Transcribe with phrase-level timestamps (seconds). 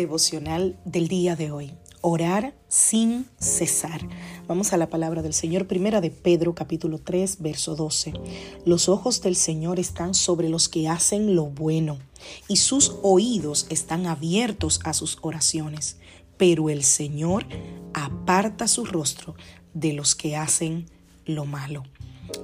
[0.00, 1.74] Devocional del día de hoy.
[2.00, 4.00] Orar sin cesar.
[4.48, 8.14] Vamos a la palabra del Señor, primera de Pedro capítulo 3, verso 12.
[8.64, 11.98] Los ojos del Señor están sobre los que hacen lo bueno
[12.48, 15.98] y sus oídos están abiertos a sus oraciones,
[16.38, 17.44] pero el Señor
[17.92, 19.34] aparta su rostro
[19.74, 20.86] de los que hacen
[21.26, 21.82] lo malo.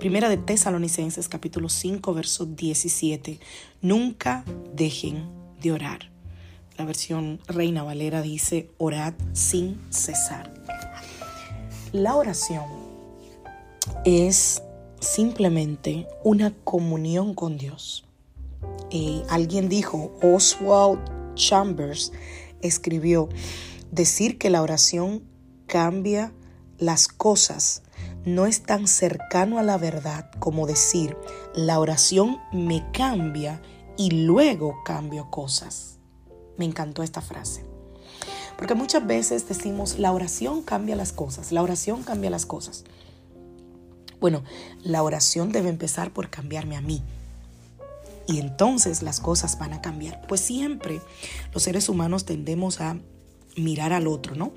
[0.00, 3.38] Primera de Tesalonicenses capítulo 5, verso 17.
[3.80, 5.28] Nunca dejen
[5.60, 6.13] de orar.
[6.76, 10.52] La versión Reina Valera dice, orad sin cesar.
[11.92, 12.64] La oración
[14.04, 14.62] es
[15.00, 18.04] simplemente una comunión con Dios.
[19.28, 21.00] Alguien dijo, Oswald
[21.34, 22.12] Chambers
[22.60, 23.28] escribió,
[23.90, 25.24] decir que la oración
[25.66, 26.32] cambia
[26.78, 27.82] las cosas
[28.24, 31.16] no es tan cercano a la verdad como decir,
[31.54, 33.60] la oración me cambia
[33.96, 35.93] y luego cambio cosas.
[36.56, 37.64] Me encantó esta frase.
[38.56, 42.84] Porque muchas veces decimos, la oración cambia las cosas, la oración cambia las cosas.
[44.20, 44.42] Bueno,
[44.82, 47.02] la oración debe empezar por cambiarme a mí.
[48.26, 50.26] Y entonces las cosas van a cambiar.
[50.26, 51.00] Pues siempre
[51.52, 52.96] los seres humanos tendemos a
[53.56, 54.52] mirar al otro, ¿no?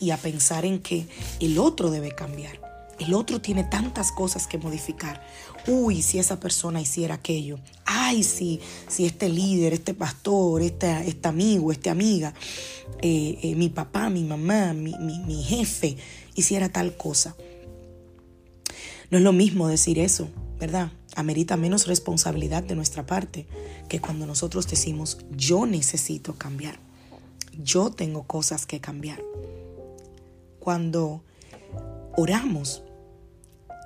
[0.00, 1.06] Y a pensar en que
[1.38, 2.63] el otro debe cambiar.
[2.98, 5.26] El otro tiene tantas cosas que modificar.
[5.66, 7.58] Uy, si esa persona hiciera aquello.
[7.84, 12.34] Ay, si, si este líder, este pastor, este, este amigo, esta amiga,
[13.02, 15.96] eh, eh, mi papá, mi mamá, mi, mi jefe
[16.34, 17.36] hiciera tal cosa.
[19.10, 20.28] No es lo mismo decir eso,
[20.58, 20.90] ¿verdad?
[21.16, 23.46] Amerita menos responsabilidad de nuestra parte
[23.88, 26.78] que cuando nosotros decimos yo necesito cambiar.
[27.62, 29.22] Yo tengo cosas que cambiar.
[30.58, 31.22] Cuando
[32.16, 32.82] oramos,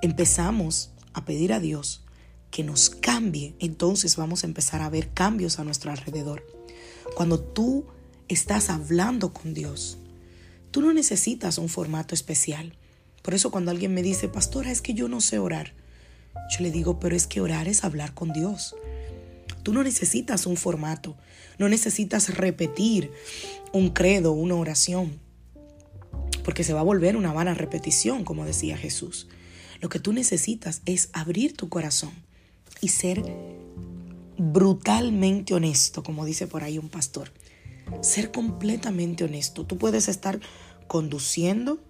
[0.01, 2.03] empezamos a pedir a Dios
[2.51, 6.45] que nos cambie, entonces vamos a empezar a ver cambios a nuestro alrededor.
[7.15, 7.85] Cuando tú
[8.27, 9.97] estás hablando con Dios,
[10.71, 12.75] tú no necesitas un formato especial.
[13.21, 15.73] Por eso cuando alguien me dice, pastora, es que yo no sé orar,
[16.49, 18.75] yo le digo, pero es que orar es hablar con Dios.
[19.63, 21.17] Tú no necesitas un formato,
[21.57, 23.11] no necesitas repetir
[23.73, 25.19] un credo, una oración
[26.49, 29.27] porque se va a volver una vana repetición, como decía Jesús.
[29.81, 32.09] Lo que tú necesitas es abrir tu corazón
[32.81, 33.23] y ser
[34.35, 37.31] brutalmente honesto, como dice por ahí un pastor.
[38.01, 39.63] Ser completamente honesto.
[39.63, 40.39] Tú puedes estar
[40.87, 41.83] conduciendo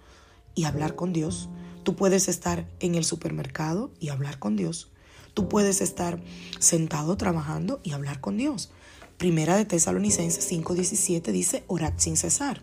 [0.55, 1.47] y hablar con Dios.
[1.83, 4.89] Tú puedes estar en el supermercado y hablar con Dios.
[5.33, 6.21] Tú puedes estar
[6.59, 8.71] sentado trabajando y hablar con Dios.
[9.17, 12.61] Primera de Tesalonicenses 5:17 dice, orad sin cesar.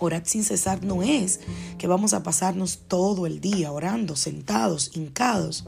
[0.00, 1.40] Orar sin cesar no es
[1.76, 5.64] que vamos a pasarnos todo el día orando, sentados, hincados.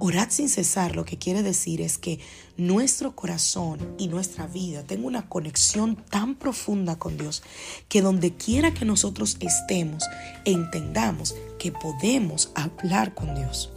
[0.00, 2.20] Orar sin cesar lo que quiere decir es que
[2.56, 7.42] nuestro corazón y nuestra vida tenga una conexión tan profunda con Dios
[7.88, 10.04] que donde quiera que nosotros estemos,
[10.44, 13.72] entendamos que podemos hablar con Dios.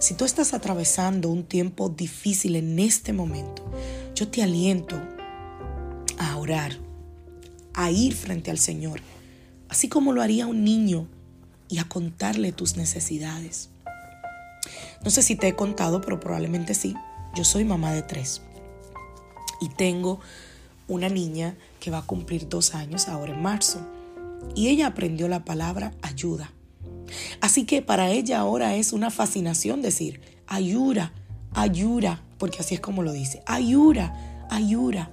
[0.00, 3.64] Si tú estás atravesando un tiempo difícil en este momento,
[4.14, 5.00] yo te aliento
[6.18, 6.78] a orar
[7.74, 9.00] a ir frente al Señor,
[9.68, 11.08] así como lo haría un niño,
[11.68, 13.70] y a contarle tus necesidades.
[15.02, 16.94] No sé si te he contado, pero probablemente sí.
[17.34, 18.42] Yo soy mamá de tres
[19.62, 20.20] y tengo
[20.86, 23.80] una niña que va a cumplir dos años ahora en marzo.
[24.54, 26.52] Y ella aprendió la palabra ayuda.
[27.40, 31.12] Así que para ella ahora es una fascinación decir ayuda,
[31.54, 35.10] ayuda, porque así es como lo dice, ayuda, ayuda.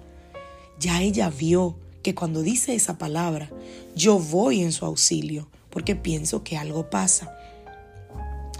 [0.79, 3.49] Ya ella vio que cuando dice esa palabra,
[3.95, 7.35] yo voy en su auxilio porque pienso que algo pasa.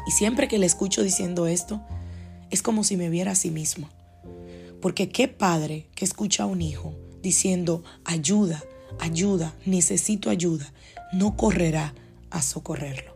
[0.08, 1.82] Y siempre que le escucho diciendo esto,
[2.50, 3.90] es como si me viera a sí mismo.
[4.82, 8.64] Porque qué padre que escucha a un hijo diciendo, ayuda,
[9.00, 10.72] ayuda, necesito ayuda,
[11.12, 11.94] no correrá
[12.30, 13.16] a socorrerlo,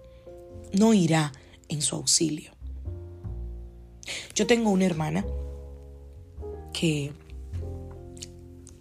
[0.73, 1.31] no irá
[1.69, 2.51] en su auxilio.
[4.35, 5.25] Yo tengo una hermana
[6.73, 7.13] que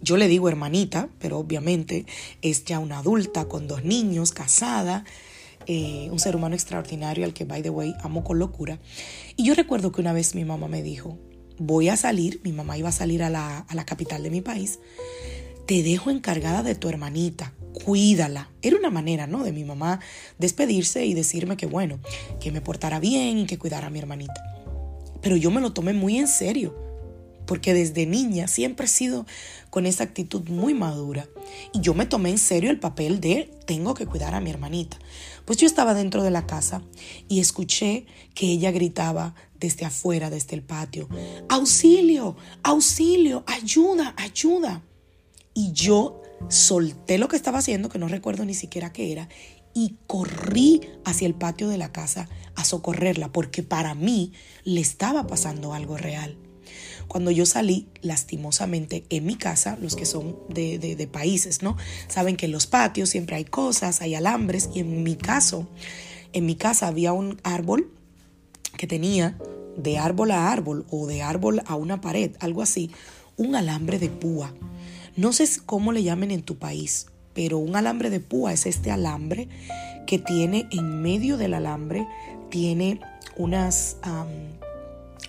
[0.03, 2.05] yo le digo hermanita, pero obviamente
[2.41, 5.05] es ya una adulta con dos niños, casada,
[5.65, 8.79] eh, un ser humano extraordinario al que, by the way, amo con locura.
[9.37, 11.17] Y yo recuerdo que una vez mi mamá me dijo,
[11.57, 14.41] voy a salir, mi mamá iba a salir a la, a la capital de mi
[14.41, 14.79] país,
[15.65, 17.53] te dejo encargada de tu hermanita,
[17.85, 18.49] cuídala.
[18.61, 19.45] Era una manera, ¿no?
[19.45, 20.01] De mi mamá
[20.37, 21.99] despedirse y decirme que, bueno,
[22.41, 24.33] que me portara bien que cuidara a mi hermanita.
[25.21, 26.92] Pero yo me lo tomé muy en serio
[27.45, 29.25] porque desde niña siempre he sido
[29.69, 31.27] con esa actitud muy madura
[31.73, 34.97] y yo me tomé en serio el papel de tengo que cuidar a mi hermanita.
[35.45, 36.81] Pues yo estaba dentro de la casa
[37.27, 41.09] y escuché que ella gritaba desde afuera, desde el patio,
[41.49, 44.83] auxilio, auxilio, ayuda, ayuda.
[45.53, 49.29] Y yo solté lo que estaba haciendo, que no recuerdo ni siquiera qué era,
[49.73, 55.27] y corrí hacia el patio de la casa a socorrerla, porque para mí le estaba
[55.27, 56.37] pasando algo real.
[57.13, 61.77] Cuando yo salí, lastimosamente, en mi casa, los que son de, de, países, ¿no?
[62.07, 65.67] Saben que en los patios siempre hay cosas, hay alambres, y en mi caso,
[66.33, 67.91] en mi casa había un árbol
[68.79, 69.37] que tenía
[69.77, 72.89] de árbol a árbol o de árbol a una pared, algo así,
[73.37, 74.51] un alambre de púa.
[75.15, 77.05] No sé cómo le llamen en tu país,
[77.35, 79.49] pero un alambre de púa es este alambre
[80.07, 82.07] que tiene en medio del alambre,
[82.49, 83.01] tiene
[83.37, 83.97] unas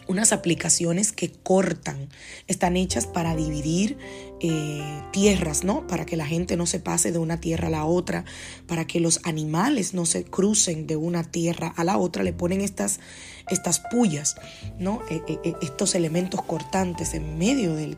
[0.06, 2.08] unas aplicaciones que cortan,
[2.46, 3.96] están hechas para dividir
[4.41, 5.87] eh, tierras, ¿no?
[5.87, 8.25] Para que la gente no se pase de una tierra a la otra,
[8.67, 12.61] para que los animales no se crucen de una tierra a la otra, le ponen
[12.61, 13.00] estas,
[13.49, 14.37] estas pullas,
[14.79, 15.00] ¿no?
[15.11, 17.96] Eh, eh, estos elementos cortantes en medio del,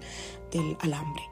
[0.53, 1.23] del alambre.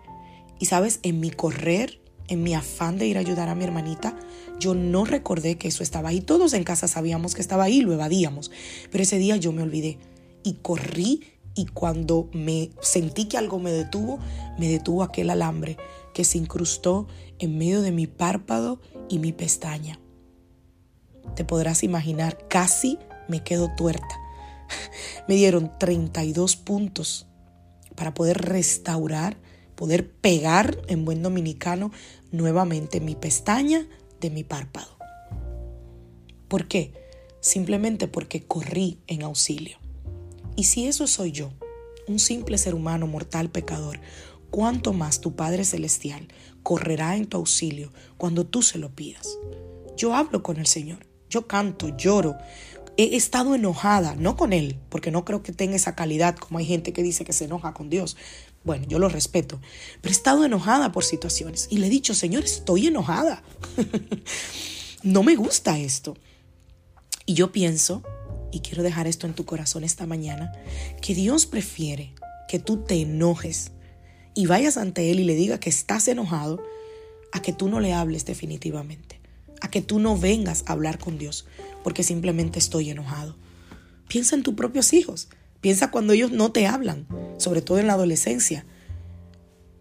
[0.58, 4.16] Y sabes, en mi correr, en mi afán de ir a ayudar a mi hermanita,
[4.58, 6.20] yo no recordé que eso estaba ahí.
[6.20, 8.50] Todos en casa sabíamos que estaba ahí, lo evadíamos,
[8.90, 9.98] pero ese día yo me olvidé
[10.44, 11.24] y corrí
[11.56, 14.18] y cuando me sentí que algo me detuvo,
[14.58, 15.76] me detuvo aquel alambre
[16.12, 17.06] que se incrustó
[17.38, 20.00] en medio de mi párpado y mi pestaña.
[21.34, 22.98] Te podrás imaginar, casi
[23.28, 24.20] me quedo tuerta.
[25.28, 27.26] Me dieron 32 puntos
[27.94, 29.36] para poder restaurar,
[29.74, 31.90] poder pegar en buen dominicano
[32.30, 33.86] nuevamente mi pestaña
[34.20, 34.96] de mi párpado.
[36.48, 36.92] ¿Por qué?
[37.40, 39.83] Simplemente porque corrí en auxilio.
[40.56, 41.52] Y si eso soy yo,
[42.06, 44.00] un simple ser humano mortal pecador,
[44.50, 46.28] cuánto más tu Padre Celestial
[46.62, 49.36] correrá en tu auxilio cuando tú se lo pidas.
[49.96, 52.36] Yo hablo con el Señor, yo canto, lloro.
[52.96, 56.66] He estado enojada, no con Él, porque no creo que tenga esa calidad como hay
[56.66, 58.16] gente que dice que se enoja con Dios.
[58.62, 59.60] Bueno, yo lo respeto,
[60.00, 63.42] pero he estado enojada por situaciones y le he dicho, Señor, estoy enojada.
[65.02, 66.16] no me gusta esto.
[67.26, 68.04] Y yo pienso
[68.54, 70.52] y quiero dejar esto en tu corazón esta mañana,
[71.02, 72.14] que Dios prefiere
[72.48, 73.72] que tú te enojes
[74.32, 76.62] y vayas ante Él y le diga que estás enojado,
[77.32, 79.18] a que tú no le hables definitivamente,
[79.60, 81.46] a que tú no vengas a hablar con Dios,
[81.82, 83.34] porque simplemente estoy enojado.
[84.06, 85.26] Piensa en tus propios hijos,
[85.60, 87.08] piensa cuando ellos no te hablan,
[87.38, 88.64] sobre todo en la adolescencia.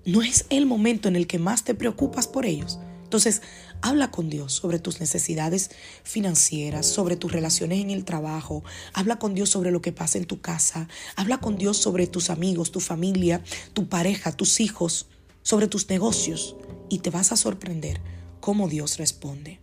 [0.03, 2.79] No es el momento en el que más te preocupas por ellos.
[3.13, 3.44] Entonces,
[3.81, 5.69] habla con Dios sobre tus necesidades
[6.01, 10.25] financieras, sobre tus relaciones en el trabajo, habla con Dios sobre lo que pasa en
[10.25, 15.06] tu casa, habla con Dios sobre tus amigos, tu familia, tu pareja, tus hijos,
[15.44, 16.56] sobre tus negocios.
[16.90, 18.02] Y te vas a sorprender
[18.40, 19.59] cómo Dios responde.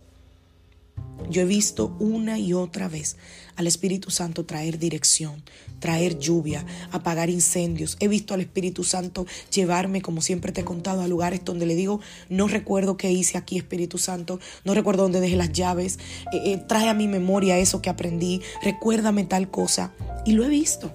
[1.31, 3.15] Yo he visto una y otra vez
[3.55, 5.41] al Espíritu Santo traer dirección,
[5.79, 7.95] traer lluvia, apagar incendios.
[8.01, 11.75] He visto al Espíritu Santo llevarme, como siempre te he contado, a lugares donde le
[11.75, 15.99] digo, no recuerdo qué hice aquí, Espíritu Santo, no recuerdo dónde dejé las llaves,
[16.33, 19.93] eh, eh, trae a mi memoria eso que aprendí, recuérdame tal cosa.
[20.25, 20.91] Y lo he visto.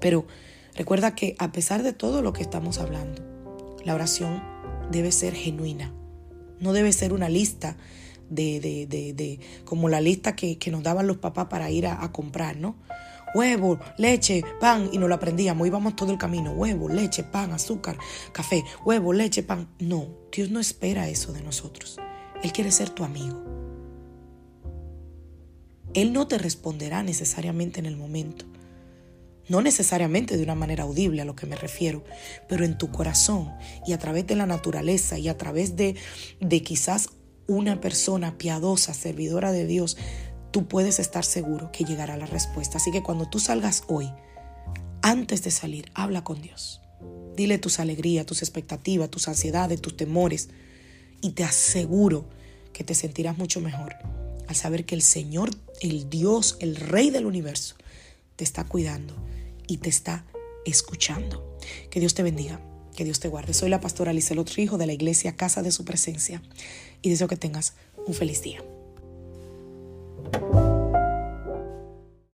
[0.00, 0.26] Pero
[0.74, 3.22] recuerda que a pesar de todo lo que estamos hablando,
[3.84, 4.42] la oración
[4.90, 5.92] debe ser genuina,
[6.58, 7.76] no debe ser una lista
[8.30, 11.86] de, de, de, de como la lista que, que, nos daban los papás para ir
[11.86, 12.76] a, comprar, ¿no?
[13.34, 17.98] Huevo, leche, pan, y nos lo aprendíamos, íbamos todo el camino, huevo, leche, pan, azúcar,
[18.32, 19.68] café, huevo, leche, pan.
[19.78, 21.98] No, Dios no espera eso de nosotros.
[22.42, 23.44] Él quiere ser tu amigo.
[25.94, 28.46] Él no te responderá necesariamente en el momento.
[29.48, 32.04] No necesariamente de una manera audible a lo que me refiero,
[32.48, 33.50] pero en tu corazón
[33.86, 35.96] y a través de la naturaleza y a través de,
[36.40, 37.08] de quizás
[37.48, 39.96] una persona piadosa, servidora de Dios,
[40.52, 42.76] tú puedes estar seguro que llegará la respuesta.
[42.76, 44.08] Así que cuando tú salgas hoy,
[45.02, 46.82] antes de salir, habla con Dios.
[47.34, 50.50] Dile tus alegrías, tus expectativas, tus ansiedades, tus temores.
[51.22, 52.28] Y te aseguro
[52.72, 53.96] que te sentirás mucho mejor
[54.46, 55.50] al saber que el Señor,
[55.80, 57.76] el Dios, el Rey del universo,
[58.36, 59.14] te está cuidando
[59.66, 60.26] y te está
[60.66, 61.58] escuchando.
[61.90, 62.60] Que Dios te bendiga
[62.98, 63.54] que Dios te guarde.
[63.54, 66.42] Soy la pastora Lizelot Rijo de la iglesia Casa de Su Presencia
[67.00, 67.74] y deseo que tengas
[68.08, 68.60] un feliz día.